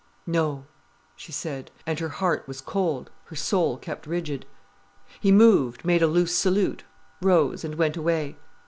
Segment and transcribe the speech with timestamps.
[0.25, 0.65] "No,"
[1.15, 4.47] she said, and her heart was cold, her soul kept rigid.
[5.19, 6.83] He moved, made a loose salute,
[7.21, 8.35] rose, and went away.